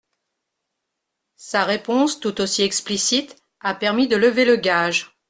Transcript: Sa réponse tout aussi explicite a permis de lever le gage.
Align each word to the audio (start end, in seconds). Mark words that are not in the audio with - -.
Sa 1.37 1.63
réponse 1.63 2.19
tout 2.19 2.41
aussi 2.41 2.63
explicite 2.63 3.35
a 3.59 3.75
permis 3.75 4.07
de 4.07 4.15
lever 4.15 4.45
le 4.45 4.55
gage. 4.55 5.11